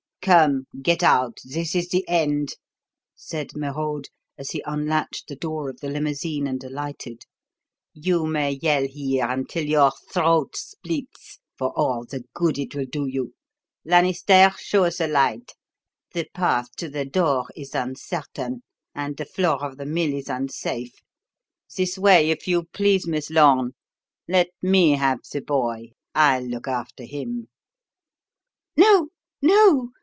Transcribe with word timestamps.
"Come, 0.23 0.67
get 0.83 1.01
out 1.01 1.39
this 1.43 1.73
is 1.73 1.89
the 1.89 2.07
end," 2.07 2.53
said 3.15 3.55
Merode, 3.55 4.09
as 4.37 4.51
he 4.51 4.61
unlatched 4.67 5.27
the 5.27 5.35
door 5.35 5.67
of 5.67 5.79
the 5.79 5.89
limousine 5.89 6.45
and 6.45 6.63
alighted. 6.63 7.25
"You 7.95 8.27
may 8.27 8.51
yell 8.61 8.85
here 8.87 9.25
until 9.27 9.65
your 9.65 9.91
throat 10.13 10.55
splits, 10.55 11.39
for 11.57 11.71
all 11.75 12.05
the 12.05 12.23
good 12.35 12.59
it 12.59 12.75
will 12.75 12.85
do 12.85 13.07
you. 13.07 13.33
Lanisterre, 13.83 14.53
show 14.59 14.83
us 14.83 15.01
a 15.01 15.07
light; 15.07 15.53
the 16.13 16.27
path 16.35 16.75
to 16.75 16.87
the 16.87 17.03
door 17.03 17.49
is 17.55 17.73
uncertain, 17.73 18.61
and 18.93 19.17
the 19.17 19.25
floor 19.25 19.63
of 19.65 19.77
the 19.77 19.87
mill 19.87 20.13
is 20.13 20.29
unsafe. 20.29 21.01
This 21.75 21.97
way, 21.97 22.29
if 22.29 22.47
you 22.47 22.65
please, 22.65 23.07
Miss 23.07 23.31
Lorne. 23.31 23.71
Let 24.27 24.49
me 24.61 24.91
have 24.97 25.21
the 25.33 25.41
boy 25.41 25.93
I'll 26.13 26.43
look 26.45 26.67
after 26.67 27.05
him!" 27.05 27.47
"No, 28.77 29.07
no! 29.41 29.93